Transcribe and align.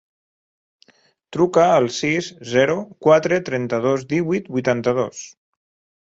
Truca 1.37 1.65
al 1.73 1.89
sis, 1.97 2.31
zero, 2.55 2.79
quatre, 3.09 3.39
trenta-dos, 3.51 4.09
divuit, 4.17 4.51
vuitanta-dos. 4.59 5.23